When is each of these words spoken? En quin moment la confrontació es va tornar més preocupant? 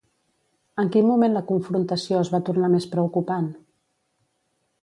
En 0.83 0.89
quin 0.95 1.05
moment 1.09 1.35
la 1.35 1.43
confrontació 1.51 2.19
es 2.23 2.33
va 2.37 2.41
tornar 2.49 2.73
més 2.77 2.91
preocupant? 2.95 3.51